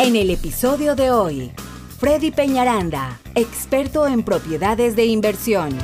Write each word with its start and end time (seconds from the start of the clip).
En 0.00 0.14
el 0.14 0.30
episodio 0.30 0.94
de 0.94 1.10
hoy, 1.10 1.50
Freddy 1.98 2.30
Peñaranda, 2.30 3.18
experto 3.34 4.06
en 4.06 4.22
propiedades 4.22 4.94
de 4.94 5.06
inversión. 5.06 5.76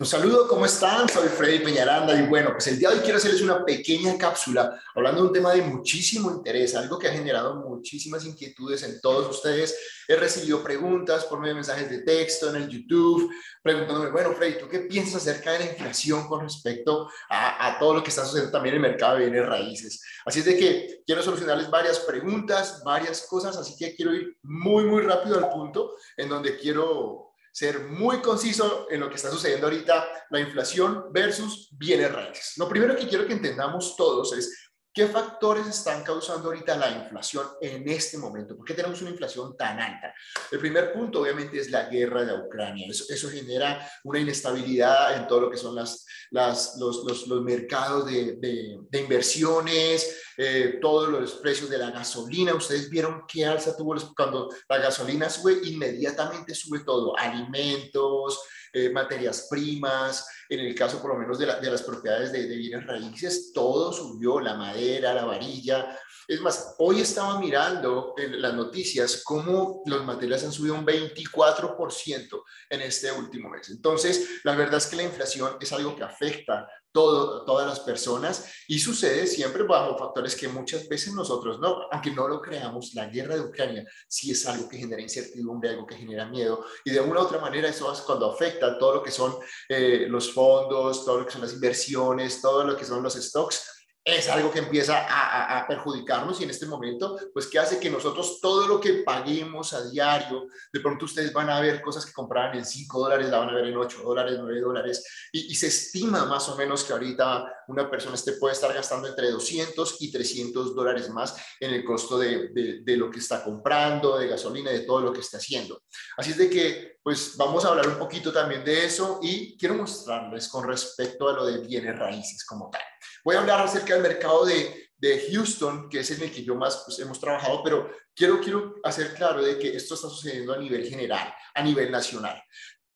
Un 0.00 0.06
saludo, 0.06 0.48
¿cómo 0.48 0.64
están? 0.64 1.10
Soy 1.10 1.28
Freddy 1.28 1.58
Peñaranda 1.58 2.18
y 2.18 2.26
bueno, 2.26 2.52
pues 2.52 2.66
el 2.68 2.78
día 2.78 2.88
de 2.88 2.94
hoy 2.94 3.00
quiero 3.02 3.18
hacerles 3.18 3.42
una 3.42 3.66
pequeña 3.66 4.16
cápsula 4.16 4.80
hablando 4.94 5.20
de 5.20 5.26
un 5.26 5.32
tema 5.34 5.52
de 5.52 5.60
muchísimo 5.60 6.30
interés, 6.30 6.74
algo 6.74 6.98
que 6.98 7.08
ha 7.08 7.12
generado 7.12 7.56
muchísimas 7.56 8.24
inquietudes 8.24 8.82
en 8.82 8.98
todos 9.02 9.28
ustedes. 9.28 9.78
He 10.08 10.16
recibido 10.16 10.62
preguntas 10.62 11.26
por 11.26 11.38
medio 11.38 11.50
de 11.50 11.56
mensajes 11.56 11.90
de 11.90 11.98
texto 11.98 12.48
en 12.48 12.62
el 12.62 12.68
YouTube, 12.70 13.30
preguntándome, 13.62 14.10
bueno, 14.10 14.32
Freddy, 14.32 14.58
¿tú 14.58 14.68
qué 14.70 14.78
piensas 14.78 15.16
acerca 15.16 15.52
de 15.52 15.58
la 15.58 15.66
inflación 15.66 16.26
con 16.26 16.40
respecto 16.40 17.10
a, 17.28 17.66
a 17.66 17.78
todo 17.78 17.92
lo 17.92 18.02
que 18.02 18.08
está 18.08 18.24
sucediendo 18.24 18.52
también 18.52 18.76
en 18.76 18.82
el 18.82 18.90
mercado 18.92 19.18
de 19.18 19.28
bienes 19.28 19.46
raíces? 19.46 20.02
Así 20.24 20.38
es 20.38 20.46
de 20.46 20.56
que 20.56 21.02
quiero 21.04 21.22
solucionarles 21.22 21.68
varias 21.68 21.98
preguntas, 21.98 22.80
varias 22.86 23.26
cosas, 23.26 23.54
así 23.54 23.76
que 23.76 23.94
quiero 23.94 24.14
ir 24.14 24.34
muy, 24.44 24.84
muy 24.84 25.02
rápido 25.02 25.36
al 25.36 25.50
punto 25.50 25.94
en 26.16 26.30
donde 26.30 26.56
quiero 26.56 27.29
ser 27.52 27.80
muy 27.88 28.20
conciso 28.20 28.86
en 28.90 29.00
lo 29.00 29.08
que 29.08 29.16
está 29.16 29.30
sucediendo 29.30 29.66
ahorita, 29.66 30.06
la 30.30 30.40
inflación 30.40 31.06
versus 31.12 31.68
bienes 31.72 32.12
raíces. 32.12 32.54
Lo 32.56 32.68
primero 32.68 32.96
que 32.96 33.08
quiero 33.08 33.26
que 33.26 33.32
entendamos 33.32 33.96
todos 33.96 34.32
es 34.36 34.69
¿Qué 34.92 35.06
factores 35.06 35.68
están 35.68 36.02
causando 36.02 36.48
ahorita 36.48 36.76
la 36.76 36.90
inflación 36.90 37.46
en 37.60 37.88
este 37.88 38.18
momento? 38.18 38.56
¿Por 38.56 38.66
qué 38.66 38.74
tenemos 38.74 39.00
una 39.00 39.10
inflación 39.10 39.56
tan 39.56 39.78
alta? 39.78 40.12
El 40.50 40.58
primer 40.58 40.92
punto, 40.92 41.20
obviamente, 41.20 41.60
es 41.60 41.70
la 41.70 41.84
guerra 41.84 42.24
de 42.24 42.34
Ucrania. 42.34 42.88
Eso, 42.88 43.30
genera 43.30 43.88
una 44.02 44.18
inestabilidad 44.18 45.16
en 45.16 45.28
todo 45.28 45.42
lo 45.42 45.50
que 45.50 45.56
son 45.56 45.76
las, 45.76 46.04
las, 46.32 46.76
los, 46.80 47.04
los, 47.04 47.28
los, 47.28 47.42
mercados 47.42 48.06
de, 48.06 48.36
de, 48.40 49.00
inversiones, 49.00 50.22
eh, 50.36 50.78
todos 50.80 51.08
los 51.08 51.34
precios 51.34 51.70
de 51.70 51.78
la 51.78 51.92
gasolina. 51.92 52.52
Ustedes 52.52 52.90
vieron 52.90 53.22
qué 53.28 53.46
alza 53.46 53.76
tuvo 53.76 53.94
cuando 54.16 54.48
la 54.68 54.78
gasolina 54.78 55.30
sube, 55.30 55.60
inmediatamente 55.62 56.52
sube 56.52 56.80
todo, 56.80 57.16
alimentos, 57.16 58.40
eh, 58.72 58.90
materias 58.90 59.46
primas, 59.48 60.26
en 60.50 60.60
el 60.60 60.74
caso 60.74 61.00
por 61.00 61.12
lo 61.12 61.18
menos 61.18 61.38
de, 61.38 61.46
las 61.46 61.82
propiedades 61.82 62.32
de, 62.32 62.48
de, 62.48 62.56
bienes 62.56 62.84
raíces, 62.84 63.52
todo 63.54 63.92
subió, 63.92 64.40
la 64.40 64.54
madera, 64.54 65.14
la 65.14 65.24
varilla. 65.24 65.96
Es 66.26 66.40
más, 66.40 66.74
hoy 66.78 67.00
estaba 67.00 67.38
mirando 67.38 68.14
en 68.16 68.42
las 68.42 68.54
noticias 68.54 69.22
cómo 69.24 69.82
los 69.86 70.04
materiales 70.04 70.44
han 70.44 70.52
subido 70.52 70.74
un 70.74 70.84
24% 70.84 72.42
en 72.68 72.80
este 72.80 73.12
último 73.12 73.48
mes. 73.48 73.70
Entonces, 73.70 74.40
la 74.42 74.56
verdad 74.56 74.78
es 74.78 74.86
que 74.86 74.96
la 74.96 75.04
inflación 75.04 75.56
es 75.60 75.72
algo 75.72 75.94
que 75.94 76.02
afecta 76.02 76.68
todas 76.92 77.66
las 77.66 77.80
personas 77.80 78.52
y 78.66 78.78
sucede 78.78 79.26
siempre 79.26 79.62
bajo 79.62 79.96
factores 79.96 80.34
que 80.34 80.48
muchas 80.48 80.88
veces 80.88 81.14
nosotros 81.14 81.58
no, 81.60 81.86
aunque 81.90 82.10
no 82.10 82.26
lo 82.26 82.40
creamos, 82.40 82.94
la 82.94 83.06
guerra 83.06 83.36
de 83.36 83.42
Ucrania 83.42 83.84
sí 84.08 84.30
es 84.30 84.46
algo 84.46 84.68
que 84.68 84.78
genera 84.78 85.00
incertidumbre, 85.00 85.70
algo 85.70 85.86
que 85.86 85.96
genera 85.96 86.26
miedo 86.26 86.64
y 86.84 86.90
de 86.90 87.00
una 87.00 87.20
u 87.20 87.22
otra 87.24 87.40
manera 87.40 87.68
eso 87.68 87.92
es 87.92 88.00
cuando 88.00 88.32
afecta 88.32 88.78
todo 88.78 88.96
lo 88.96 89.02
que 89.02 89.10
son 89.10 89.36
eh, 89.68 90.06
los 90.08 90.32
fondos, 90.32 91.04
todo 91.04 91.20
lo 91.20 91.26
que 91.26 91.32
son 91.32 91.42
las 91.42 91.52
inversiones, 91.52 92.40
todo 92.40 92.64
lo 92.64 92.76
que 92.76 92.84
son 92.84 93.02
los 93.02 93.14
stocks 93.14 93.79
es 94.12 94.28
algo 94.28 94.50
que 94.50 94.60
empieza 94.60 95.06
a, 95.08 95.66
perjudicarnos 95.66 96.40
y 96.40 96.44
en 96.44 96.50
este 96.50 96.66
momento, 96.66 97.18
pues, 97.32 97.46
¿qué 97.46 97.58
hace 97.58 97.78
que 97.78 97.90
nosotros 97.90 98.40
todo 98.40 98.66
lo 98.66 98.80
que 98.80 99.02
paguemos 99.04 99.72
a 99.72 99.88
diario, 99.88 100.46
de 100.72 100.80
pronto 100.80 101.04
ustedes 101.04 101.32
van 101.32 101.50
a 101.50 101.60
ver 101.60 101.80
cosas 101.80 102.04
que 102.06 102.12
compraban 102.12 102.56
en 102.56 102.64
5 102.64 102.98
dólares, 102.98 103.28
la 103.28 103.38
van 103.38 103.50
a 103.50 103.54
ver 103.54 103.66
en 103.66 103.76
8 103.76 104.02
dólares, 104.02 104.38
9 104.40 104.60
dólares, 104.60 105.04
y, 105.32 105.54
se 105.54 105.66
estima 105.66 106.24
más 106.24 106.48
o 106.48 106.56
menos 106.56 106.84
que 106.84 106.92
ahorita 106.92 107.44
una 107.68 107.90
persona 107.90 108.14
este 108.14 108.32
puede 108.32 108.54
estar 108.54 108.72
gastando 108.72 109.06
entre 109.06 109.30
200 109.30 109.96
y 110.00 110.10
300 110.10 110.74
dólares 110.74 111.10
más 111.10 111.36
en 111.60 111.74
el 111.74 111.84
costo 111.84 112.18
de, 112.18 112.48
de 112.82 112.96
lo 112.96 113.10
que 113.10 113.18
está 113.18 113.44
comprando, 113.44 114.18
de 114.18 114.28
gasolina, 114.28 114.70
de 114.70 114.80
todo 114.80 115.02
lo 115.02 115.12
que 115.12 115.20
está 115.20 115.36
haciendo. 115.36 115.82
Así 116.16 116.30
es 116.30 116.38
de 116.38 116.48
que, 116.48 116.98
pues, 117.02 117.36
vamos 117.36 117.64
a 117.64 117.68
hablar 117.68 117.88
un 117.88 117.98
poquito 117.98 118.32
también 118.32 118.64
de 118.64 118.86
eso 118.86 119.20
y 119.22 119.56
quiero 119.58 119.74
mostrarles 119.74 120.48
con 120.48 120.66
respecto 120.66 121.28
a 121.28 121.32
lo 121.32 121.44
de 121.44 121.58
bienes 121.58 121.98
raíces 121.98 122.44
como 122.44 122.70
tal. 122.70 122.82
Voy 123.24 123.36
a 123.36 123.40
hablar 123.40 123.60
acerca 123.60 123.94
del 123.94 124.02
mercado 124.02 124.44
de, 124.44 124.90
de 124.96 125.30
Houston, 125.32 125.88
que 125.88 126.00
es 126.00 126.10
en 126.10 126.22
el 126.22 126.32
que 126.32 126.44
yo 126.44 126.54
más 126.54 126.82
pues, 126.84 126.98
hemos 126.98 127.18
trabajado, 127.18 127.62
pero 127.62 127.90
quiero, 128.14 128.40
quiero 128.40 128.76
hacer 128.84 129.14
claro 129.14 129.42
de 129.42 129.58
que 129.58 129.74
esto 129.74 129.94
está 129.94 130.08
sucediendo 130.08 130.52
a 130.52 130.58
nivel 130.58 130.86
general, 130.86 131.32
a 131.54 131.62
nivel 131.62 131.90
nacional. 131.90 132.42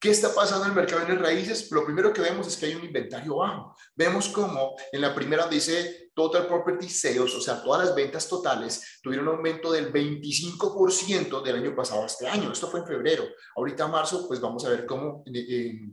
¿Qué 0.05 0.11
está 0.11 0.35
pasando 0.35 0.67
en 0.67 0.73
el 0.73 0.77
mercado 0.77 1.07
de 1.07 1.15
raíces? 1.15 1.71
Lo 1.71 1.83
primero 1.83 2.12
que 2.12 2.21
vemos 2.21 2.47
es 2.47 2.59
que 2.59 2.67
hay 2.67 2.75
un 2.75 2.85
inventario 2.85 3.37
bajo. 3.37 3.75
Vemos 3.95 4.29
como 4.29 4.77
en 4.93 5.01
la 5.01 5.15
primera 5.15 5.47
dice 5.47 6.11
Total 6.15 6.47
Property 6.47 6.91
Sales, 6.91 7.35
o 7.35 7.41
sea, 7.41 7.62
todas 7.62 7.87
las 7.87 7.95
ventas 7.95 8.29
totales 8.29 9.01
tuvieron 9.03 9.29
un 9.29 9.37
aumento 9.37 9.73
del 9.73 9.91
25% 9.91 11.43
del 11.43 11.56
año 11.56 11.75
pasado 11.75 12.03
a 12.03 12.06
este 12.06 12.29
año. 12.29 12.53
Esto 12.53 12.71
fue 12.71 12.81
en 12.81 12.87
febrero. 12.87 13.25
Ahorita 13.56 13.89
marzo, 13.89 14.29
pues 14.29 14.43
vamos 14.43 14.62
a 14.67 14.69
ver 14.69 14.85
cómo 14.85 15.23
en, 15.25 15.37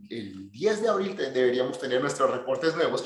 el 0.10 0.52
10 0.52 0.82
de 0.82 0.90
abril 0.90 1.16
deberíamos 1.16 1.80
tener 1.80 2.02
nuestros 2.02 2.30
reportes 2.32 2.76
nuevos 2.76 3.06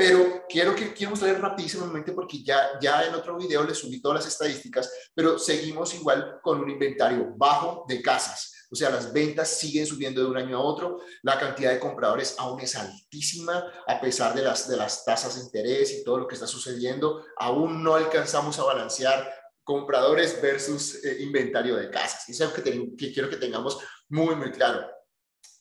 pero 0.00 0.46
quiero 0.48 0.74
que 0.74 0.94
quiero 0.94 1.10
mostrar 1.10 1.38
rapidísimamente 1.38 2.12
porque 2.12 2.42
ya, 2.42 2.70
ya 2.80 3.04
en 3.04 3.14
otro 3.14 3.36
video 3.36 3.64
les 3.64 3.76
subí 3.76 4.00
todas 4.00 4.24
las 4.24 4.32
estadísticas, 4.32 4.90
pero 5.14 5.38
seguimos 5.38 5.92
igual 5.94 6.40
con 6.42 6.58
un 6.58 6.70
inventario 6.70 7.34
bajo 7.36 7.84
de 7.86 8.00
casas. 8.00 8.66
O 8.70 8.74
sea, 8.74 8.88
las 8.88 9.12
ventas 9.12 9.58
siguen 9.58 9.84
subiendo 9.84 10.22
de 10.22 10.30
un 10.30 10.38
año 10.38 10.56
a 10.56 10.62
otro, 10.62 11.00
la 11.20 11.38
cantidad 11.38 11.72
de 11.72 11.78
compradores 11.78 12.34
aún 12.38 12.58
es 12.60 12.76
altísima, 12.76 13.62
a 13.86 14.00
pesar 14.00 14.34
de 14.34 14.40
las, 14.40 14.66
de 14.70 14.78
las 14.78 15.04
tasas 15.04 15.36
de 15.36 15.42
interés 15.42 15.92
y 15.92 16.02
todo 16.02 16.16
lo 16.16 16.26
que 16.26 16.34
está 16.34 16.46
sucediendo, 16.46 17.22
aún 17.36 17.84
no 17.84 17.94
alcanzamos 17.94 18.58
a 18.58 18.64
balancear 18.64 19.30
compradores 19.62 20.40
versus 20.40 21.04
eh, 21.04 21.18
inventario 21.20 21.76
de 21.76 21.90
casas. 21.90 22.26
Eso 22.26 22.44
es 22.44 22.50
algo 22.50 22.64
que, 22.64 22.96
que 22.96 23.12
quiero 23.12 23.28
que 23.28 23.36
tengamos 23.36 23.78
muy, 24.08 24.34
muy 24.34 24.50
claro. 24.50 24.80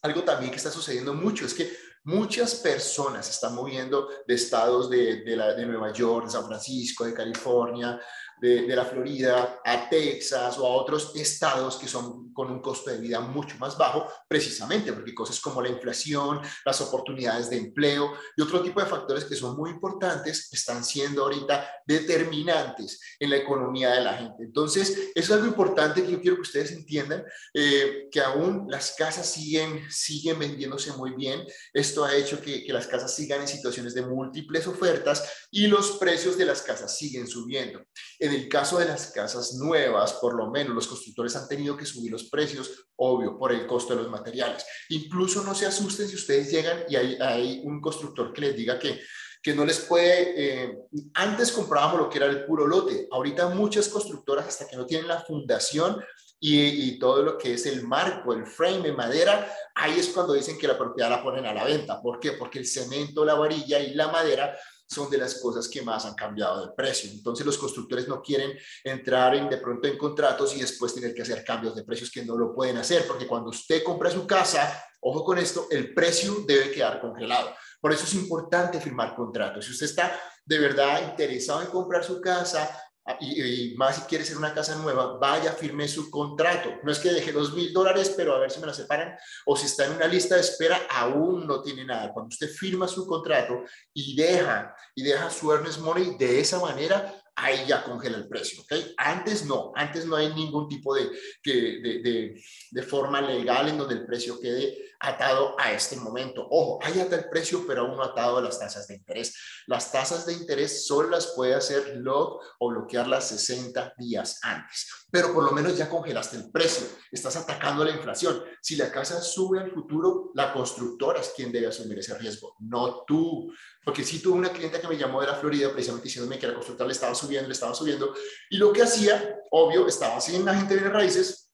Algo 0.01 0.23
también 0.23 0.51
que 0.51 0.57
está 0.57 0.71
sucediendo 0.71 1.13
mucho 1.13 1.45
es 1.45 1.53
que 1.53 1.71
Muchas 2.03 2.55
personas 2.55 3.29
están 3.29 3.53
moviendo 3.53 4.07
de 4.25 4.33
estados 4.33 4.89
de, 4.89 5.17
de 5.17 5.65
Nueva 5.65 5.91
York, 5.91 6.25
de 6.25 6.31
San 6.31 6.45
Francisco, 6.45 7.05
de 7.05 7.13
California, 7.13 7.99
de, 8.41 8.75
la 8.75 8.85
Florida 8.85 9.59
a 9.65 9.89
Texas 9.89 10.57
o 10.57 10.65
a 10.65 10.69
otros 10.69 11.15
estados 11.15 11.77
que 11.77 11.87
son 11.87 12.33
con 12.33 12.51
un 12.51 12.61
costo 12.61 12.89
de 12.89 12.97
vida 12.97 13.19
mucho 13.19 13.57
más 13.57 13.77
bajo, 13.77 14.07
precisamente 14.27 14.93
porque 14.93 15.13
cosas 15.13 15.39
como 15.39 15.61
la 15.61 15.69
inflación, 15.69 16.39
las 16.65 16.79
oportunidades 16.81 17.49
de 17.49 17.57
empleo 17.57 18.13
y 18.37 18.41
otro 18.41 18.61
tipo 18.61 18.79
de 18.79 18.85
factores 18.85 19.25
que 19.25 19.35
son 19.35 19.57
muy 19.57 19.71
importantes 19.71 20.49
están 20.51 20.83
siendo 20.83 21.23
ahorita 21.23 21.69
determinantes 21.85 22.99
en 23.19 23.31
la 23.31 23.37
economía 23.37 23.91
de 23.91 24.01
la 24.01 24.13
gente. 24.13 24.43
Entonces, 24.43 24.89
eso 24.91 25.11
es 25.15 25.31
algo 25.31 25.47
importante 25.47 26.03
que 26.03 26.11
yo 26.11 26.21
quiero 26.21 26.35
que 26.37 26.43
ustedes 26.43 26.71
entiendan, 26.71 27.23
eh, 27.53 28.07
que 28.11 28.21
aún 28.21 28.67
las 28.69 28.93
casas 28.97 29.29
siguen, 29.29 29.91
siguen 29.91 30.39
vendiéndose 30.39 30.93
muy 30.93 31.11
bien. 31.11 31.45
Esto 31.73 32.05
ha 32.05 32.15
hecho 32.15 32.41
que, 32.41 32.63
que 32.63 32.73
las 32.73 32.87
casas 32.87 33.13
sigan 33.13 33.41
en 33.41 33.47
situaciones 33.47 33.93
de 33.93 34.03
múltiples 34.03 34.67
ofertas 34.67 35.47
y 35.51 35.67
los 35.67 35.97
precios 35.97 36.37
de 36.37 36.45
las 36.45 36.61
casas 36.61 36.97
siguen 36.97 37.27
subiendo. 37.27 37.83
En 38.19 38.28
el 38.33 38.49
caso 38.49 38.79
de 38.79 38.85
las 38.85 39.11
casas 39.11 39.53
nuevas, 39.55 40.13
por 40.13 40.35
lo 40.35 40.49
menos 40.49 40.75
los 40.75 40.87
constructores 40.87 41.35
han 41.35 41.47
tenido 41.47 41.77
que 41.77 41.85
subir 41.85 42.11
los 42.11 42.29
precios, 42.29 42.87
obvio, 42.95 43.37
por 43.37 43.51
el 43.51 43.65
costo 43.67 43.95
de 43.95 44.03
los 44.03 44.11
materiales. 44.11 44.65
Incluso 44.89 45.43
no 45.43 45.55
se 45.55 45.65
asusten 45.65 46.07
si 46.07 46.15
ustedes 46.15 46.51
llegan 46.51 46.83
y 46.89 46.95
hay, 46.95 47.61
un 47.63 47.79
constructor 47.81 48.33
que 48.33 48.41
les 48.41 48.55
diga 48.55 48.79
que 48.79 48.99
que 49.41 49.53
no 49.53 49.63
les 49.63 49.79
puede, 49.79 50.33
eh, 50.35 50.79
antes 51.13 51.53
comprábamos 51.53 52.01
lo 52.01 52.09
que 52.09 52.17
era 52.17 52.27
el 52.27 52.43
puro 52.43 52.67
lote, 52.67 53.07
ahorita 53.09 53.47
muchas 53.47 53.87
constructoras 53.87 54.45
hasta 54.45 54.67
que 54.67 54.75
no 54.75 54.85
tienen 54.85 55.07
la 55.07 55.21
fundación 55.21 56.03
y, 56.41 56.59
y, 56.59 56.99
todo 56.99 57.23
lo 57.23 57.37
que 57.37 57.53
es 57.53 57.65
el 57.65 57.83
marco, 57.83 58.33
el 58.33 58.45
frame 58.45 58.81
de 58.81 58.91
madera, 58.91 59.49
ahí 59.75 59.97
es 59.97 60.09
cuando 60.09 60.33
dicen 60.33 60.57
que 60.57 60.67
la 60.67 60.77
propiedad 60.77 61.09
la 61.09 61.23
ponen 61.23 61.45
a 61.45 61.53
la 61.53 61.63
venta. 61.63 62.01
¿Por 62.01 62.19
qué? 62.19 62.33
Porque 62.33 62.59
el 62.59 62.65
cemento, 62.65 63.23
la 63.23 63.35
varilla 63.35 63.79
y 63.79 63.93
la 63.93 64.09
madera 64.09 64.57
son 64.89 65.09
de 65.09 65.17
las 65.17 65.35
cosas 65.35 65.67
que 65.67 65.83
más 65.83 66.05
han 66.05 66.15
cambiado 66.15 66.65
de 66.65 66.73
precio. 66.73 67.11
Entonces 67.11 67.45
los 67.45 67.57
constructores 67.57 68.07
no 68.07 68.21
quieren 68.21 68.57
entrar 68.83 69.35
en, 69.35 69.47
de 69.47 69.57
pronto 69.57 69.87
en 69.87 69.97
contratos 69.97 70.55
y 70.55 70.61
después 70.61 70.95
tener 70.95 71.13
que 71.13 71.21
hacer 71.21 71.43
cambios 71.43 71.75
de 71.75 71.83
precios 71.83 72.09
que 72.09 72.25
no 72.25 72.35
lo 72.35 72.55
pueden 72.55 72.77
hacer, 72.77 73.05
porque 73.07 73.27
cuando 73.27 73.51
usted 73.51 73.83
compra 73.83 74.09
su 74.09 74.25
casa, 74.25 74.83
ojo 75.01 75.23
con 75.23 75.37
esto, 75.37 75.67
el 75.69 75.93
precio 75.93 76.43
debe 76.47 76.71
quedar 76.71 76.99
congelado. 76.99 77.53
Por 77.79 77.93
eso 77.93 78.05
es 78.05 78.15
importante 78.15 78.81
firmar 78.81 79.15
contratos. 79.15 79.65
Si 79.65 79.71
usted 79.71 79.85
está 79.85 80.19
de 80.43 80.57
verdad 80.57 81.11
interesado 81.11 81.61
en 81.61 81.67
comprar 81.67 82.03
su 82.03 82.19
casa, 82.19 82.88
Ah, 83.09 83.17
y, 83.19 83.73
más 83.75 83.95
si 83.95 84.01
quiere 84.03 84.23
ser 84.23 84.37
una 84.37 84.53
casa 84.53 84.75
nueva, 84.75 85.17
vaya, 85.17 85.53
firme 85.53 85.87
su 85.87 86.11
contrato. 86.11 86.75
No 86.83 86.91
es 86.91 86.99
que 86.99 87.11
deje 87.11 87.31
dos 87.31 87.53
mil 87.55 87.73
dólares, 87.73 88.13
pero 88.15 88.35
a 88.35 88.39
ver 88.39 88.51
si 88.51 88.59
me 88.59 88.67
la 88.67 88.73
separan, 88.73 89.17
o 89.47 89.57
si 89.57 89.65
está 89.65 89.87
en 89.87 89.93
una 89.93 90.05
lista 90.05 90.35
de 90.35 90.41
espera, 90.41 90.79
aún 90.87 91.47
no 91.47 91.59
tiene 91.63 91.85
nada. 91.85 92.13
Cuando 92.13 92.27
usted 92.27 92.49
firma 92.49 92.87
su 92.87 93.07
contrato 93.07 93.63
y 93.95 94.15
deja, 94.15 94.75
y 94.93 95.01
deja 95.01 95.27
su 95.31 95.51
earnest 95.51 95.79
money 95.79 96.17
de 96.19 96.39
esa 96.39 96.59
manera, 96.59 97.19
ahí 97.35 97.65
ya 97.65 97.83
congela 97.83 98.17
el 98.17 98.27
precio, 98.27 98.61
¿ok? 98.61 98.73
Antes 98.97 99.43
no, 99.43 99.71
antes 99.75 100.05
no 100.05 100.15
hay 100.15 100.31
ningún 100.35 100.67
tipo 100.67 100.93
de, 100.93 101.09
de, 101.43 102.01
de, 102.03 102.43
de 102.69 102.83
forma 102.83 103.21
legal 103.21 103.69
en 103.69 103.77
donde 103.79 103.95
el 103.95 104.05
precio 104.05 104.39
quede 104.39 104.77
atado 104.99 105.55
a 105.57 105.71
este 105.71 105.95
momento. 105.95 106.45
Ojo, 106.49 106.79
hay 106.83 106.99
ata 106.99 107.15
el 107.15 107.29
precio, 107.29 107.63
pero 107.65 107.81
aún 107.81 107.95
no 107.95 108.03
atado 108.03 108.37
a 108.37 108.41
las 108.41 108.59
tasas 108.59 108.87
de 108.87 108.95
interés. 108.95 109.33
Las 109.67 109.91
tasas 109.91 110.25
de 110.25 110.33
interés 110.33 110.85
solo 110.85 111.09
las 111.09 111.27
puede 111.27 111.55
hacer 111.55 111.97
lock 111.97 112.43
o 112.59 112.69
bloquearlas 112.69 113.29
60 113.29 113.93
días 113.97 114.39
antes, 114.43 114.87
pero 115.09 115.33
por 115.33 115.43
lo 115.43 115.51
menos 115.51 115.77
ya 115.77 115.89
congelaste 115.89 116.37
el 116.37 116.51
precio, 116.51 116.87
estás 117.11 117.35
atacando 117.37 117.83
la 117.85 117.91
inflación. 117.91 118.43
Si 118.61 118.75
la 118.75 118.91
casa 118.91 119.21
sube 119.21 119.59
al 119.59 119.71
futuro, 119.71 120.31
la 120.35 120.51
constructora 120.51 121.21
es 121.21 121.31
quien 121.35 121.51
debe 121.51 121.67
asumir 121.67 121.99
ese 121.99 122.17
riesgo, 122.17 122.55
no 122.59 123.03
tú. 123.05 123.53
Porque 123.83 124.03
si 124.03 124.21
tuve 124.21 124.37
una 124.37 124.51
cliente 124.51 124.81
que 124.81 124.87
me 124.87 124.97
llamó 124.97 125.21
de 125.21 125.27
la 125.27 125.35
Florida 125.35 125.71
precisamente 125.71 126.07
diciéndome 126.07 126.37
que 126.37 126.47
la 126.47 126.53
constructora 126.53 126.87
le 126.87 126.93
estaba 126.93 127.15
subiendo, 127.15 127.47
le 127.47 127.53
estaba 127.53 127.73
subiendo, 127.73 128.13
y 128.49 128.57
lo 128.57 128.73
que 128.73 128.83
hacía, 128.83 129.39
obvio, 129.51 129.87
estaba 129.87 130.17
así 130.17 130.35
en 130.35 130.45
la 130.45 130.55
gente 130.55 130.75
de 130.75 130.89
raíces, 130.89 131.48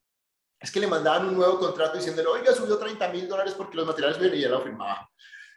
es 0.60 0.72
que 0.72 0.80
le 0.80 0.88
mandaban 0.88 1.28
un 1.28 1.36
nuevo 1.36 1.60
contrato 1.60 1.98
diciéndole, 1.98 2.28
oiga, 2.28 2.54
subió 2.54 2.78
30 2.78 3.10
mil 3.10 3.28
dólares 3.28 3.54
porque 3.56 3.78
los 3.78 3.86
materiales 3.86 4.20
vienen 4.20 4.40
y 4.40 4.42
ya 4.42 4.50
lo 4.50 4.62
firmaba. 4.62 5.10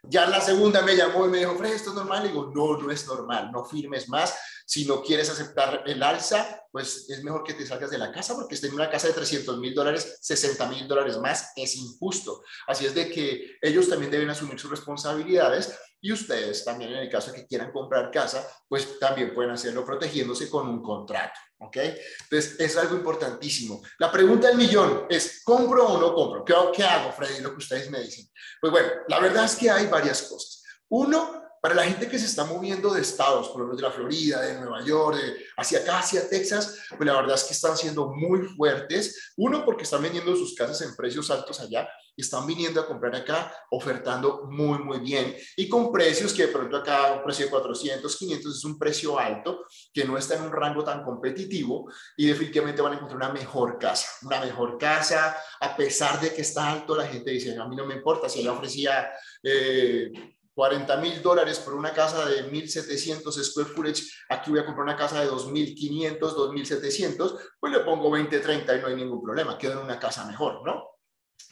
Ya 0.03 0.25
en 0.25 0.31
la 0.31 0.41
segunda 0.41 0.83
me 0.83 0.97
llamó 0.97 1.27
y 1.27 1.31
me 1.31 1.39
dijo, 1.39 1.57
Fred, 1.57 1.73
¿esto 1.73 1.91
es 1.91 1.97
normal? 1.97 2.25
Y 2.25 2.29
digo, 2.29 2.53
no, 2.55 2.77
no 2.77 2.91
es 2.91 3.07
normal, 3.07 3.51
no 3.53 3.65
firmes 3.65 4.09
más. 4.09 4.39
Si 4.69 4.85
no 4.85 5.03
quieres 5.03 5.31
aceptar 5.31 5.83
el 5.87 6.03
alza, 6.03 6.63
pues 6.71 7.09
es 7.09 7.25
mejor 7.25 7.43
que 7.43 7.55
te 7.55 7.67
salgas 7.67 7.91
de 7.91 7.97
la 7.97 8.13
casa 8.13 8.35
porque 8.35 8.55
esté 8.55 8.67
en 8.67 8.75
una 8.75 8.91
casa 8.91 9.07
de 9.07 9.15
300 9.15 9.57
mil 9.57 9.75
dólares, 9.75 10.19
60 10.21 10.69
mil 10.69 10.87
dólares 10.87 11.17
más, 11.17 11.53
es 11.57 11.75
injusto. 11.77 12.43
Así 12.67 12.85
es 12.85 12.95
de 12.95 13.09
que 13.09 13.57
ellos 13.63 13.89
también 13.89 14.11
deben 14.11 14.29
asumir 14.29 14.61
sus 14.61 14.71
responsabilidades 14.71 15.75
y 16.03 16.13
ustedes 16.13 16.67
también 16.67 16.93
en 16.93 16.99
el 16.99 17.09
caso 17.09 17.33
de 17.33 17.39
que 17.39 17.47
quieran 17.47 17.73
comprar 17.73 18.11
casa, 18.11 18.47
pues 18.69 18.99
también 18.99 19.33
pueden 19.33 19.53
hacerlo 19.53 19.87
protegiéndose 19.87 20.51
con 20.51 20.69
un 20.69 20.83
contrato. 20.83 21.41
¿Ok? 21.61 21.79
Entonces, 21.79 22.61
es 22.61 22.77
algo 22.77 22.95
importantísimo. 22.95 23.81
La 23.99 24.13
pregunta 24.13 24.49
del 24.49 24.59
millón 24.59 25.07
es, 25.09 25.43
¿compro 25.45 25.87
o 25.87 25.99
no 25.99 26.15
compro? 26.15 26.45
¿Qué, 26.45 26.55
qué 26.77 26.85
hago, 26.85 27.11
Freddy? 27.13 27.41
Lo 27.41 27.53
que 27.53 27.57
ustedes 27.57 27.91
me 27.91 28.01
dicen. 28.01 28.29
Pues 28.61 28.71
bueno, 28.71 28.89
la 29.09 29.19
verdad 29.19 29.47
es 29.47 29.57
que 29.57 29.71
hay 29.71 29.87
varias 29.87 30.25
cosas. 30.25 30.63
Uno, 30.91 31.48
para 31.61 31.75
la 31.75 31.85
gente 31.85 32.09
que 32.09 32.19
se 32.19 32.27
está 32.27 32.45
moviendo 32.45 32.93
de 32.93 33.01
estados, 33.01 33.49
por 33.49 33.63
ejemplo 33.63 33.77
de 33.77 33.83
la 33.83 33.91
Florida, 33.91 34.41
de 34.41 34.61
Nueva 34.61 34.85
York, 34.85 35.19
hacia 35.57 35.81
acá, 35.81 35.99
hacia 36.01 36.29
Texas, 36.29 36.79
pues 36.97 37.07
la 37.07 37.15
verdad 37.15 37.35
es 37.35 37.45
que 37.45 37.55
están 37.55 37.77
siendo 37.77 38.13
muy 38.15 38.43
fuertes. 38.43 39.33
Uno, 39.37 39.65
porque 39.65 39.85
están 39.85 40.03
vendiendo 40.03 40.35
sus 40.37 40.55
casas 40.55 40.81
en 40.83 40.95
precios 40.95 41.31
altos 41.31 41.61
allá 41.61 41.89
y 42.19 42.23
están 42.23 42.47
viniendo 42.49 42.81
a 42.81 42.87
comprar 42.87 43.15
acá, 43.15 43.55
ofertando 43.71 44.49
muy, 44.51 44.81
muy 44.81 44.99
bien. 44.99 45.37
Y 45.57 45.69
con 45.69 45.93
precios 45.93 46.33
que 46.33 46.47
de 46.47 46.53
pronto 46.53 46.77
acá, 46.77 47.13
un 47.13 47.23
precio 47.23 47.45
de 47.45 47.51
400, 47.53 48.17
500 48.17 48.57
es 48.57 48.65
un 48.65 48.77
precio 48.77 49.19
alto, 49.19 49.65
que 49.93 50.05
no 50.05 50.19
está 50.19 50.35
en 50.35 50.43
un 50.43 50.53
rango 50.53 50.83
tan 50.83 51.05
competitivo 51.05 51.89
y 52.17 52.27
definitivamente 52.27 52.83
van 52.83 52.95
a 52.95 52.97
encontrar 52.97 53.19
una 53.19 53.33
mejor 53.33 53.79
casa. 53.79 54.09
Una 54.23 54.41
mejor 54.41 54.79
casa, 54.79 55.37
a 55.61 55.77
pesar 55.77 56.21
de 56.21 56.35
que 56.35 56.43
está 56.43 56.73
alto, 56.73 56.97
la 56.97 57.07
gente 57.07 57.31
dice, 57.31 57.57
a 57.57 57.69
mí 57.69 57.77
no 57.77 57.87
me 57.87 57.95
importa 57.95 58.29
si 58.29 58.41
ella 58.41 58.53
ofrecía... 58.53 59.11
Eh, 59.41 60.11
40 60.59 60.97
mil 60.97 61.23
dólares 61.23 61.61
por 61.61 61.75
una 61.75 61.93
casa 61.93 62.27
de 62.27 62.51
1.700 62.51 63.31
square 63.45 63.69
footage, 63.69 64.03
aquí 64.29 64.51
voy 64.51 64.59
a 64.59 64.67
comprar 64.67 64.87
una 64.87 64.97
casa 64.97 65.21
de 65.21 65.31
2.500, 65.31 66.19
2.700, 66.19 67.39
pues 67.61 67.73
le 67.73 67.79
pongo 67.85 68.11
20, 68.11 68.41
30 68.41 68.75
y 68.77 68.81
no 68.81 68.89
hay 68.89 68.97
ningún 68.97 69.23
problema, 69.23 69.57
quedo 69.57 69.75
en 69.75 69.85
una 69.85 70.01
casa 70.01 70.25
mejor, 70.25 70.67
¿no? 70.67 70.83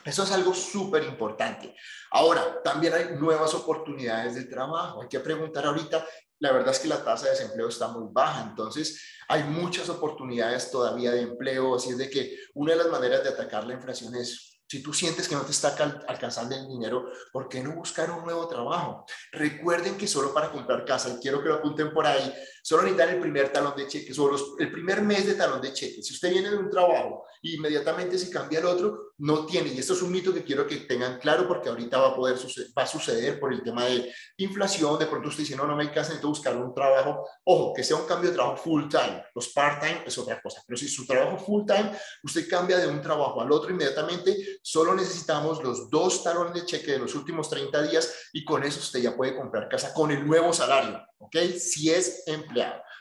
Eso 0.05 0.25
es 0.25 0.32
algo 0.32 0.53
súper 0.53 1.05
importante. 1.05 1.76
Ahora, 2.11 2.61
también 2.64 2.94
hay 2.94 3.17
nuevas 3.17 3.55
oportunidades 3.55 4.35
de 4.35 4.47
trabajo. 4.47 5.03
Hay 5.03 5.08
que 5.08 5.20
preguntar 5.20 5.64
ahorita, 5.67 6.05
la 6.41 6.50
verdad 6.50 6.75
es 6.75 6.81
que 6.81 6.88
la 6.88 7.05
tasa 7.05 7.26
de 7.26 7.31
desempleo 7.31 7.69
está 7.69 7.87
muy 7.87 8.08
baja, 8.11 8.43
entonces 8.43 9.00
hay 9.29 9.44
muchas 9.44 9.88
oportunidades 9.88 10.69
todavía 10.73 11.12
de 11.12 11.23
empleo, 11.23 11.76
así 11.76 11.91
es 11.91 11.99
de 11.99 12.11
que 12.11 12.37
una 12.55 12.73
de 12.73 12.79
las 12.79 12.88
maneras 12.88 13.23
de 13.23 13.29
atacar 13.29 13.69
la 13.69 13.75
inflación 13.75 14.17
es 14.17 14.56
si 14.68 14.82
tú 14.82 14.92
sientes 14.92 15.28
que 15.28 15.34
no 15.34 15.42
te 15.42 15.52
está 15.52 15.76
alcanzando 16.08 16.56
el 16.56 16.66
dinero, 16.66 17.10
¿por 17.32 17.48
qué 17.48 17.62
no 17.62 17.72
buscar 17.72 18.10
un 18.10 18.24
nuevo 18.24 18.48
trabajo? 18.48 19.06
Recuerden 19.32 19.96
que 19.96 20.08
solo 20.08 20.34
para 20.34 20.50
comprar 20.50 20.84
casa, 20.84 21.08
y 21.10 21.20
quiero 21.20 21.42
que 21.42 21.48
lo 21.48 21.56
apunten 21.56 21.92
por 21.92 22.06
ahí, 22.06 22.34
solo 22.66 22.82
necesitan 22.82 23.14
el 23.14 23.20
primer 23.20 23.52
talón 23.52 23.76
de 23.76 23.86
cheque, 23.86 24.12
solo 24.12 24.36
el 24.58 24.72
primer 24.72 25.00
mes 25.00 25.24
de 25.24 25.34
talón 25.34 25.60
de 25.60 25.72
cheque. 25.72 26.02
Si 26.02 26.14
usted 26.14 26.32
viene 26.32 26.50
de 26.50 26.56
un 26.56 26.68
trabajo 26.68 27.24
e 27.40 27.50
inmediatamente 27.50 28.18
se 28.18 28.28
cambia 28.28 28.58
al 28.58 28.66
otro, 28.66 29.12
no 29.18 29.46
tiene. 29.46 29.68
Y 29.68 29.78
esto 29.78 29.92
es 29.92 30.02
un 30.02 30.10
mito 30.10 30.34
que 30.34 30.42
quiero 30.42 30.66
que 30.66 30.78
tengan 30.78 31.20
claro 31.20 31.46
porque 31.46 31.68
ahorita 31.68 31.96
va 31.96 32.08
a 32.08 32.16
poder 32.16 32.36
suceder, 32.36 32.70
va 32.76 32.82
a 32.82 32.86
suceder 32.88 33.38
por 33.38 33.52
el 33.52 33.62
tema 33.62 33.84
de 33.84 34.12
inflación. 34.38 34.98
De 34.98 35.06
pronto 35.06 35.28
usted 35.28 35.44
dice, 35.44 35.54
no, 35.54 35.64
no 35.64 35.76
me 35.76 35.86
casa, 35.92 36.08
necesito 36.08 36.26
buscar 36.26 36.56
un 36.56 36.74
trabajo. 36.74 37.24
Ojo, 37.44 37.72
que 37.72 37.84
sea 37.84 37.98
un 37.98 38.06
cambio 38.06 38.30
de 38.30 38.36
trabajo 38.36 38.56
full 38.56 38.88
time. 38.88 39.22
Los 39.32 39.50
part 39.50 39.80
time 39.80 40.02
es 40.04 40.19
otra 40.19 40.42
cosa. 40.42 40.60
Pero 40.66 40.76
si 40.76 40.88
su 40.88 41.06
trabajo 41.06 41.38
full 41.38 41.64
time, 41.64 41.92
usted 42.24 42.48
cambia 42.48 42.78
de 42.78 42.88
un 42.88 43.00
trabajo 43.00 43.40
al 43.40 43.52
otro 43.52 43.70
inmediatamente, 43.70 44.58
solo 44.60 44.92
necesitamos 44.92 45.62
los 45.62 45.88
dos 45.88 46.24
talones 46.24 46.54
de 46.54 46.66
cheque 46.66 46.90
de 46.90 46.98
los 46.98 47.14
últimos 47.14 47.48
30 47.48 47.82
días 47.82 48.12
y 48.32 48.44
con 48.44 48.64
eso 48.64 48.80
usted 48.80 48.98
ya 48.98 49.16
puede 49.16 49.36
comprar 49.36 49.69
casa 49.69 49.94
con 49.94 50.10
el 50.10 50.26
nuevo 50.26 50.52
salario. 50.52 51.00
¿Ok? 51.19 51.36
Si 51.58 51.90
es 51.90 52.24
empleado. 52.26 52.56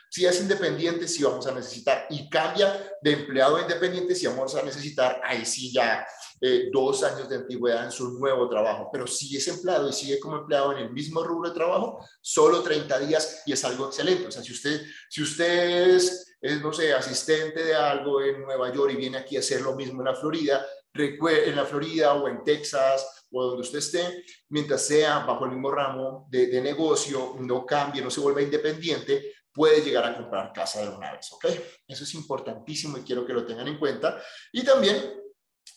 Si 0.09 0.25
es 0.25 0.39
independiente, 0.39 1.07
si 1.07 1.23
vamos 1.23 1.45
a 1.47 1.51
necesitar. 1.51 2.07
Y 2.09 2.29
cambia 2.29 2.89
de 3.01 3.11
empleado 3.11 3.57
a 3.57 3.61
independiente, 3.61 4.15
si 4.15 4.27
vamos 4.27 4.55
a 4.55 4.63
necesitar, 4.63 5.19
ahí 5.23 5.45
sí 5.45 5.73
ya 5.73 6.05
eh, 6.41 6.69
dos 6.71 7.03
años 7.03 7.27
de 7.27 7.37
antigüedad 7.37 7.85
en 7.85 7.91
su 7.91 8.17
nuevo 8.19 8.47
trabajo. 8.47 8.89
Pero 8.91 9.07
si 9.07 9.35
es 9.35 9.47
empleado 9.47 9.89
y 9.89 9.93
sigue 9.93 10.19
como 10.19 10.37
empleado 10.37 10.71
en 10.73 10.79
el 10.79 10.91
mismo 10.91 11.23
rubro 11.23 11.49
de 11.49 11.55
trabajo, 11.55 12.05
solo 12.21 12.61
30 12.61 12.99
días 12.99 13.43
y 13.45 13.53
es 13.53 13.65
algo 13.65 13.87
excelente. 13.87 14.27
O 14.27 14.31
sea, 14.31 14.43
si 14.43 14.51
usted, 14.51 14.81
si 15.09 15.21
usted 15.21 15.95
es, 15.95 16.35
es, 16.39 16.61
no 16.61 16.71
sé, 16.71 16.93
asistente 16.93 17.63
de 17.63 17.75
algo 17.75 18.21
en 18.21 18.41
Nueva 18.41 18.71
York 18.73 18.93
y 18.93 18.97
viene 18.97 19.17
aquí 19.17 19.37
a 19.37 19.39
hacer 19.39 19.61
lo 19.61 19.75
mismo 19.75 20.01
en 20.01 20.05
la 20.05 20.15
Florida, 20.15 20.65
en 20.93 21.55
la 21.55 21.65
Florida 21.65 22.13
o 22.13 22.27
en 22.27 22.43
Texas 22.43 23.25
o 23.31 23.43
donde 23.43 23.61
usted 23.61 23.79
esté, 23.79 24.23
mientras 24.49 24.81
sea 24.81 25.19
bajo 25.25 25.45
el 25.45 25.51
mismo 25.51 25.69
ramo 25.71 26.27
de, 26.29 26.47
de 26.47 26.61
negocio, 26.61 27.35
no 27.39 27.65
cambie, 27.65 28.01
no 28.01 28.09
se 28.09 28.21
vuelva 28.21 28.41
independiente, 28.41 29.34
puede 29.55 29.81
llegar 29.81 30.05
a 30.05 30.17
comprar 30.17 30.51
casa 30.53 30.81
de 30.81 30.89
una 30.89 31.13
vez, 31.13 31.31
¿ok? 31.31 31.45
Eso 31.87 32.03
es 32.03 32.13
importantísimo 32.13 32.97
y 32.97 33.01
quiero 33.01 33.25
que 33.25 33.33
lo 33.33 33.45
tengan 33.45 33.67
en 33.67 33.79
cuenta. 33.79 34.21
Y 34.51 34.63
también 34.63 35.15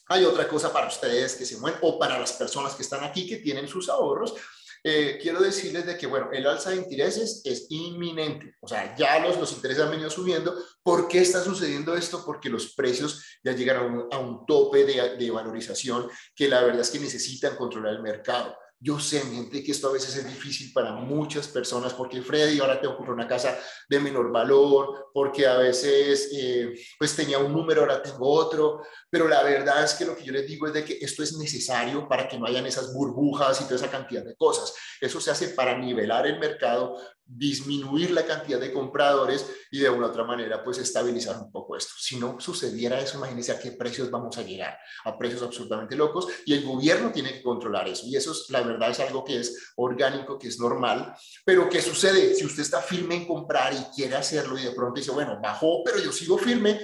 hay 0.09 0.25
otra 0.25 0.49
cosa 0.49 0.73
para 0.73 0.89
ustedes 0.89 1.37
que 1.37 1.47
se 1.47 1.59
mueven 1.59 1.79
o 1.83 1.99
para 1.99 2.19
las 2.19 2.33
personas 2.33 2.75
que 2.75 2.83
están 2.83 3.05
aquí 3.05 3.27
que 3.27 3.37
tienen 3.37 3.69
sus 3.69 3.89
ahorros. 3.89 4.35
Eh, 4.83 5.19
quiero 5.21 5.41
decirles 5.41 5.87
de 5.87 5.97
que, 5.97 6.07
bueno, 6.07 6.31
el 6.33 6.47
alza 6.47 6.71
de 6.71 6.77
intereses 6.77 7.43
es 7.45 7.67
inminente, 7.69 8.55
o 8.61 8.69
sea, 8.69 8.95
ya 8.97 9.19
los, 9.19 9.37
los 9.37 9.53
intereses 9.53 9.83
han 9.83 9.91
venido 9.91 10.09
subiendo. 10.09 10.55
¿Por 10.83 11.09
qué 11.09 11.21
está 11.21 11.43
sucediendo 11.43 11.97
esto? 11.97 12.25
Porque 12.25 12.49
los 12.49 12.75
precios 12.75 13.25
ya 13.43 13.53
llegaron 13.53 14.09
a 14.11 14.19
un, 14.19 14.47
tope 14.47 14.85
de 14.85 15.31
valorización 15.31 16.09
que 16.35 16.49
la 16.49 16.63
verdad 16.63 16.81
es 16.81 16.91
que 16.91 17.01
necesitan 17.01 17.57
controlar 17.57 17.95
el 17.95 18.03
mercado. 18.03 18.57
Yo 18.81 19.01
sé, 19.01 19.21
gente, 19.23 19.65
que 19.65 19.73
esto 19.73 19.89
a 19.89 19.93
veces 19.93 20.15
es 20.15 20.27
difícil 20.29 20.73
para 20.73 20.93
muchas 20.93 21.49
personas, 21.49 21.95
porque 21.95 22.23
Freddy, 22.23 22.61
ahora 22.61 22.81
tengo 22.81 22.97
que 22.97 23.11
una 23.11 23.27
casa 23.27 23.59
de 23.89 23.99
menor 23.99 24.31
valor, 24.31 25.11
porque 25.13 25.49
a 25.49 25.57
veces 25.57 26.31
eh, 26.33 26.75
pues 26.97 27.17
tenía 27.17 27.39
un 27.41 27.53
número, 27.53 27.81
ahora 27.81 28.01
tengo 28.01 28.31
otro, 28.31 28.83
pero 29.11 29.27
la 29.27 29.43
verdad 29.43 29.83
es 29.83 29.95
que 29.95 30.05
lo 30.05 30.17
que 30.17 30.23
yo 30.23 30.33
les 30.33 30.47
digo 30.47 30.69
es 30.69 30.75
de 30.75 30.85
que 30.85 30.99
esto 31.01 31.25
es 31.25 31.37
necesario 31.39 32.07
para 32.07 32.29
que 32.29 32.39
no 32.39 32.47
hayan 32.47 32.67
esas 32.67 32.95
burbujas 32.95 33.61
y 33.61 33.65
toda 33.65 33.77
esa 33.77 33.91
cantidad 33.91 34.25
de 34.25 34.37
cosas. 34.37 34.73
Eso 35.01 35.21
se 35.21 35.33
hace 35.33 35.49
para 35.49 35.77
nivelar 35.77 36.29
el 36.29 36.39
mercado, 36.39 36.97
disminuir 37.25 38.11
la 38.11 38.25
cantidad 38.25 38.59
de 38.59 38.73
compradores 38.73 39.47
y 39.71 39.81
de 39.81 39.91
una 39.91 40.07
u 40.07 40.11
otra 40.11 40.25
manera 40.25 40.65
pues 40.65 40.79
estabilizar 40.79 41.39
un 41.39 41.53
poco 41.53 41.77
esto. 41.77 41.93
Si 41.99 42.17
no 42.17 42.41
sucediera 42.41 42.99
eso, 43.01 43.19
imagínense 43.19 43.53
a 43.53 43.59
qué 43.59 43.73
precios 43.73 44.11
vamos 44.11 44.39
a 44.39 44.43
llegar, 44.43 44.79
a 45.05 45.19
precios 45.19 45.43
absolutamente 45.43 45.95
locos 45.95 46.27
y 46.47 46.55
el 46.55 46.65
gobierno 46.65 47.13
tiene 47.13 47.33
que 47.33 47.43
controlar 47.43 47.89
eso 47.89 48.07
y 48.07 48.17
eso 48.17 48.33
es, 48.33 48.47
la 48.49 48.63
verdad 48.69 48.91
es 48.91 49.01
algo 49.01 49.25
que 49.25 49.41
es 49.41 49.73
orgánico, 49.77 50.39
que 50.39 50.49
es 50.49 50.59
normal, 50.59 51.15
pero 51.45 51.69
¿qué 51.69 51.83
sucede? 51.83 52.35
Si 52.35 52.45
usted 52.45 52.63
está 52.63 52.81
firme 52.81 53.17
en 53.17 53.27
comprar 53.27 53.73
y 53.73 53.95
quiere 53.95 54.17
hacerlo 54.17 54.59
y 54.59 54.63
de 54.63 54.73
pronto 54.73 55.01
dice, 55.01 55.11
bueno, 55.11 55.39
bajó, 55.43 55.83
pero 55.85 55.99
yo 55.99 56.13
sigo 56.13 56.39
firme, 56.39 56.79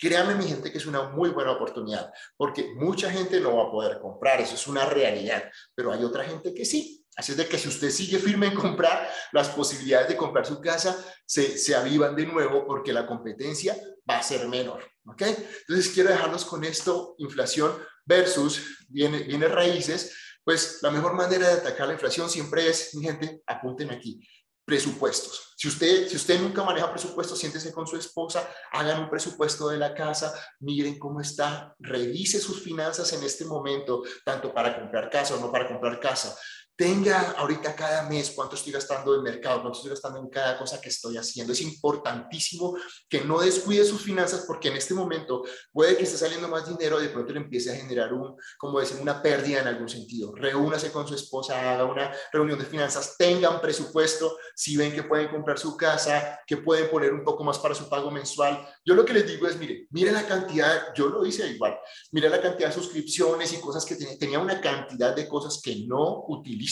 Créame, 0.00 0.34
mi 0.34 0.44
gente, 0.44 0.72
que 0.72 0.78
es 0.78 0.86
una 0.86 1.10
muy 1.10 1.28
buena 1.28 1.52
oportunidad, 1.52 2.10
porque 2.34 2.72
mucha 2.74 3.10
gente 3.10 3.38
no 3.38 3.56
va 3.56 3.64
a 3.64 3.70
poder 3.70 4.00
comprar, 4.00 4.40
eso 4.40 4.54
es 4.54 4.66
una 4.66 4.86
realidad, 4.86 5.44
pero 5.74 5.92
hay 5.92 6.02
otra 6.02 6.24
gente 6.24 6.54
que 6.54 6.64
sí. 6.64 7.04
Así 7.16 7.32
es 7.32 7.38
de 7.38 7.46
que 7.46 7.58
si 7.58 7.68
usted 7.68 7.90
sigue 7.90 8.18
firme 8.18 8.46
en 8.46 8.54
comprar, 8.54 9.10
las 9.32 9.50
posibilidades 9.50 10.08
de 10.08 10.16
comprar 10.16 10.46
su 10.46 10.58
casa 10.58 10.96
se, 11.26 11.58
se 11.58 11.74
avivan 11.74 12.16
de 12.16 12.24
nuevo 12.24 12.66
porque 12.66 12.94
la 12.94 13.06
competencia 13.06 13.76
va 14.08 14.18
a 14.18 14.22
ser 14.22 14.48
menor. 14.48 14.82
¿ok? 15.04 15.22
Entonces 15.22 15.92
quiero 15.92 16.08
dejarnos 16.08 16.46
con 16.46 16.64
esto, 16.64 17.14
inflación 17.18 17.72
versus 18.06 18.86
bienes, 18.88 19.26
bienes 19.26 19.50
raíces. 19.50 20.16
Pues 20.50 20.80
la 20.82 20.90
mejor 20.90 21.14
manera 21.14 21.46
de 21.46 21.60
atacar 21.60 21.86
la 21.86 21.92
inflación 21.92 22.28
siempre 22.28 22.68
es, 22.68 22.92
mi 22.96 23.04
gente, 23.04 23.40
apunten 23.46 23.88
aquí, 23.92 24.20
presupuestos. 24.64 25.54
Si 25.56 25.68
usted, 25.68 26.08
si 26.08 26.16
usted 26.16 26.40
nunca 26.40 26.64
maneja 26.64 26.90
presupuestos, 26.90 27.38
siéntese 27.38 27.72
con 27.72 27.86
su 27.86 27.96
esposa, 27.96 28.52
hagan 28.72 29.04
un 29.04 29.08
presupuesto 29.08 29.68
de 29.68 29.78
la 29.78 29.94
casa, 29.94 30.34
miren 30.58 30.98
cómo 30.98 31.20
está, 31.20 31.76
revise 31.78 32.40
sus 32.40 32.64
finanzas 32.64 33.12
en 33.12 33.22
este 33.22 33.44
momento, 33.44 34.02
tanto 34.24 34.52
para 34.52 34.76
comprar 34.76 35.08
casa 35.08 35.36
o 35.36 35.40
no 35.40 35.52
para 35.52 35.68
comprar 35.68 36.00
casa 36.00 36.36
tenga 36.80 37.32
ahorita 37.32 37.76
cada 37.76 38.08
mes 38.08 38.32
cuánto 38.34 38.56
estoy 38.56 38.72
gastando 38.72 39.14
en 39.14 39.22
mercado, 39.22 39.60
cuánto 39.60 39.76
estoy 39.76 39.90
gastando 39.90 40.18
en 40.18 40.30
cada 40.30 40.56
cosa 40.56 40.80
que 40.80 40.88
estoy 40.88 41.18
haciendo. 41.18 41.52
Es 41.52 41.60
importantísimo 41.60 42.74
que 43.06 43.20
no 43.20 43.38
descuide 43.38 43.84
sus 43.84 44.00
finanzas 44.00 44.44
porque 44.46 44.68
en 44.68 44.76
este 44.78 44.94
momento 44.94 45.42
puede 45.72 45.94
que 45.98 46.04
esté 46.04 46.16
saliendo 46.16 46.48
más 46.48 46.66
dinero 46.66 46.98
y 46.98 47.02
de 47.02 47.08
pronto 47.10 47.34
le 47.34 47.40
empiece 47.40 47.70
a 47.70 47.76
generar 47.76 48.14
un, 48.14 48.34
como 48.56 48.80
decir, 48.80 48.96
una 48.98 49.20
pérdida 49.20 49.60
en 49.60 49.66
algún 49.66 49.90
sentido. 49.90 50.34
Reúnase 50.34 50.90
con 50.90 51.06
su 51.06 51.14
esposa, 51.14 51.70
haga 51.70 51.84
una 51.84 52.12
reunión 52.32 52.58
de 52.58 52.64
finanzas, 52.64 53.14
tengan 53.18 53.60
presupuesto, 53.60 54.38
si 54.54 54.78
ven 54.78 54.94
que 54.94 55.02
pueden 55.02 55.28
comprar 55.28 55.58
su 55.58 55.76
casa, 55.76 56.40
que 56.46 56.56
pueden 56.56 56.88
poner 56.88 57.12
un 57.12 57.24
poco 57.24 57.44
más 57.44 57.58
para 57.58 57.74
su 57.74 57.90
pago 57.90 58.10
mensual. 58.10 58.66
Yo 58.86 58.94
lo 58.94 59.04
que 59.04 59.12
les 59.12 59.26
digo 59.26 59.46
es, 59.46 59.58
mire, 59.58 59.86
mire 59.90 60.12
la 60.12 60.26
cantidad, 60.26 60.94
yo 60.94 61.10
lo 61.10 61.26
hice 61.26 61.46
igual, 61.46 61.78
mire 62.12 62.30
la 62.30 62.40
cantidad 62.40 62.68
de 62.68 62.74
suscripciones 62.74 63.52
y 63.52 63.60
cosas 63.60 63.84
que 63.84 63.96
tenía, 63.96 64.16
tenía 64.16 64.38
una 64.38 64.62
cantidad 64.62 65.14
de 65.14 65.28
cosas 65.28 65.60
que 65.62 65.84
no 65.86 66.24
utilizo 66.26 66.69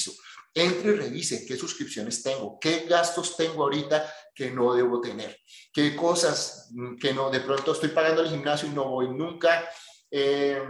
entre 0.54 0.92
y 0.92 0.94
revise 0.96 1.44
qué 1.46 1.56
suscripciones 1.56 2.22
tengo, 2.22 2.58
qué 2.60 2.86
gastos 2.88 3.36
tengo 3.36 3.64
ahorita 3.64 4.12
que 4.34 4.50
no 4.50 4.74
debo 4.74 5.00
tener, 5.00 5.38
qué 5.72 5.94
cosas 5.94 6.70
que 7.00 7.12
no, 7.12 7.30
de 7.30 7.40
pronto 7.40 7.72
estoy 7.72 7.90
pagando 7.90 8.22
el 8.22 8.28
gimnasio 8.28 8.68
y 8.68 8.72
no 8.72 8.88
voy 8.88 9.08
nunca. 9.08 9.68
Eh, 10.10 10.62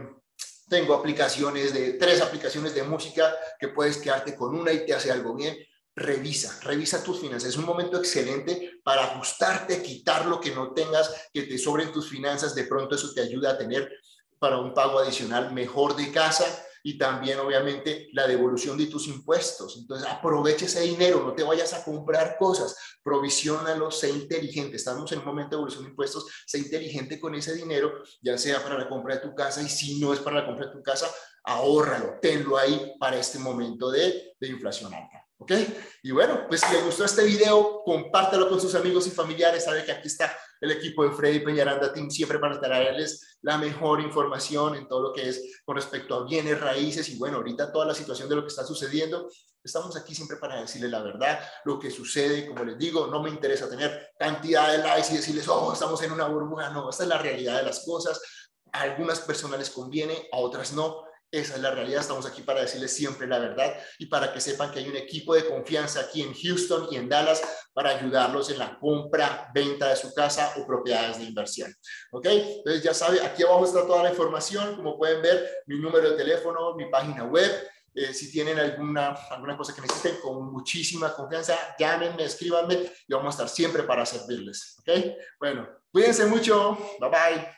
tengo 0.69 0.95
aplicaciones 0.95 1.73
de, 1.73 1.95
tres 1.95 2.21
aplicaciones 2.21 2.75
de 2.75 2.83
música 2.83 3.35
que 3.59 3.69
puedes 3.69 3.99
quedarte 3.99 4.37
con 4.37 4.55
una 4.55 4.73
y 4.73 4.85
te 4.85 4.95
hace 4.95 5.11
algo 5.11 5.35
bien. 5.35 5.57
Revisa, 5.95 6.61
revisa 6.63 7.03
tus 7.03 7.21
finanzas. 7.21 7.51
Es 7.51 7.57
un 7.57 7.65
momento 7.65 7.99
excelente 7.99 8.81
para 8.85 9.05
ajustarte, 9.05 9.83
quitar 9.83 10.27
lo 10.27 10.41
que 10.41 10.51
no 10.51 10.73
tengas, 10.73 11.29
que 11.33 11.43
te 11.43 11.59
sobren 11.59 11.91
tus 11.91 12.09
finanzas. 12.09 12.55
De 12.55 12.65
pronto 12.65 12.95
eso 12.95 13.13
te 13.15 13.23
ayuda 13.23 13.53
a 13.53 13.59
tener 13.59 13.91
para 14.39 14.59
un 14.59 14.75
pago 14.75 14.99
adicional 14.99 15.53
mejor 15.53 15.97
de 15.97 16.13
casa 16.13 16.45
y 16.83 16.99
también 16.99 17.39
obviamente 17.39 18.09
la 18.13 18.27
devolución 18.27 18.77
de 18.77 18.87
tus 18.87 19.09
impuestos. 19.09 19.77
Entonces 19.79 20.09
aprovecha 20.09 20.67
ese 20.67 20.81
dinero, 20.83 21.23
no 21.25 21.35
te 21.35 21.43
vayas 21.43 21.73
a 21.75 21.85
comprar 21.85 22.37
cosas, 22.39 22.77
provisionalo, 23.03 23.91
sé 23.91 24.11
inteligente. 24.11 24.77
Estamos 24.77 25.11
en 25.13 25.21
un 25.21 25.25
momento 25.25 25.51
de 25.51 25.57
devolución 25.57 25.85
de 25.85 25.91
impuestos, 25.91 26.27
sé 26.47 26.59
inteligente 26.59 27.21
con 27.21 27.35
ese 27.35 27.55
dinero, 27.55 27.93
ya 28.23 28.37
sea 28.39 28.63
para 28.63 28.79
la 28.79 28.89
compra 28.89 29.17
de 29.17 29.21
tu 29.21 29.35
casa 29.35 29.63
y 29.63 29.69
si 29.69 30.01
no 30.01 30.13
es 30.13 30.21
para 30.21 30.41
la 30.41 30.47
compra 30.47 30.67
de 30.67 30.73
tu 30.73 30.83
casa, 30.83 31.11
ahórralo, 31.45 32.19
tenlo 32.21 32.59
ahí 32.59 32.95
para 32.99 33.19
este 33.19 33.39
momento 33.39 33.91
de, 33.91 34.35
de 34.39 34.49
inflación 34.49 34.93
alta. 34.93 35.28
¿Ok? 35.41 35.53
Y 36.03 36.11
bueno, 36.11 36.47
pues 36.49 36.61
si 36.61 36.73
les 36.73 36.85
gustó 36.85 37.05
este 37.05 37.25
video, 37.25 37.83
compártelo 37.85 38.49
con 38.49 38.61
sus 38.61 38.75
amigos 38.75 39.07
y 39.07 39.11
familiares. 39.11 39.65
Sabe 39.65 39.85
que 39.85 39.93
aquí 39.93 40.09
está 40.09 40.37
el 40.61 40.73
equipo 40.73 41.05
de 41.05 41.13
Freddy 41.13 41.41
Peñaranda 41.41 41.93
Team 41.93 42.11
siempre 42.11 42.41
para 42.41 42.61
traerles 42.61 43.39
la 43.43 43.57
mejor 43.57 44.01
información 44.01 44.75
en 44.75 44.89
todo 44.89 45.01
lo 45.01 45.13
que 45.13 45.29
es 45.29 45.63
con 45.65 45.77
respecto 45.77 46.17
a 46.17 46.25
bienes 46.25 46.61
raíces 46.61 47.09
y 47.09 47.19
bueno, 47.19 47.37
ahorita 47.37 47.71
toda 47.71 47.87
la 47.87 47.95
situación 47.95 48.29
de 48.29 48.35
lo 48.35 48.43
que 48.43 48.49
está 48.49 48.65
sucediendo. 48.65 49.29
Estamos 49.63 49.97
aquí 49.97 50.15
siempre 50.15 50.39
para 50.39 50.61
decirles 50.61 50.91
la 50.91 51.03
verdad, 51.03 51.39
lo 51.65 51.79
que 51.79 51.91
sucede, 51.91 52.47
como 52.47 52.65
les 52.65 52.79
digo, 52.79 53.07
no 53.07 53.23
me 53.23 53.31
interesa 53.31 53.69
tener 53.69 54.11
cantidad 54.19 54.73
de 54.73 54.79
likes 54.79 55.13
y 55.13 55.17
decirles, 55.17 55.47
oh, 55.49 55.73
estamos 55.73 56.03
en 56.03 56.13
una 56.13 56.27
burbuja, 56.27 56.71
no, 56.71 56.91
esta 56.91 57.05
es 57.05 57.09
la 57.09 57.19
realidad 57.19 57.59
de 57.59 57.65
las 57.65 57.85
cosas. 57.85 58.21
A 58.73 58.81
algunas 58.83 59.21
personas 59.21 59.59
les 59.59 59.71
conviene, 59.71 60.29
a 60.33 60.39
otras 60.39 60.73
no 60.73 61.08
esa 61.31 61.57
es 61.57 61.61
la 61.61 61.71
realidad, 61.71 62.01
estamos 62.01 62.25
aquí 62.27 62.43
para 62.43 62.63
decirles 62.63 62.95
siempre 62.95 63.27
la 63.27 63.39
verdad 63.39 63.75
y 63.99 64.07
para 64.07 64.33
que 64.33 64.41
sepan 64.41 64.71
que 64.71 64.79
hay 64.79 64.89
un 64.89 64.97
equipo 64.97 65.35
de 65.35 65.45
confianza 65.47 66.01
aquí 66.01 66.23
en 66.23 66.33
Houston 66.33 66.89
y 66.91 66.97
en 66.97 67.09
Dallas 67.09 67.43
para 67.75 67.91
ayudarlos 67.91 68.51
en 68.51 68.59
la 68.59 68.79
compra, 68.79 69.51
venta 69.55 69.89
de 69.89 69.97
su 69.97 70.15
casa 70.15 70.55
o 70.57 70.67
propiedades 70.67 71.19
de 71.19 71.25
inversión. 71.25 71.75
¿Ok? 72.13 72.27
Entonces 72.27 72.83
ya 72.83 72.95
sabe, 72.95 73.21
aquí 73.21 73.43
abajo 73.43 73.65
está 73.67 73.87
toda 73.87 74.03
la 74.03 74.11
información, 74.11 74.77
como 74.77 74.97
pueden 74.97 75.21
ver, 75.21 75.63
mi 75.67 75.79
número 75.79 76.11
de 76.11 76.17
teléfono, 76.17 76.75
mi 76.75 76.87
página 76.91 77.25
web. 77.25 77.51
Eh, 77.95 78.15
si 78.15 78.31
tienen 78.31 78.59
alguna, 78.59 79.09
alguna 79.31 79.57
cosa 79.57 79.75
que 79.75 79.81
necesiten, 79.81 80.21
con 80.23 80.53
muchísima 80.53 81.13
confianza, 81.15 81.57
llámenme, 81.79 82.25
escríbanme 82.25 82.91
y 83.07 83.13
vamos 83.13 83.35
a 83.35 83.37
estar 83.37 83.49
siempre 83.49 83.83
para 83.83 84.07
servirles. 84.07 84.77
¿Ok? 84.81 85.17
Bueno, 85.39 85.69
cuídense 85.91 86.27
mucho. 86.27 86.79
Bye 87.01 87.11
bye. 87.11 87.58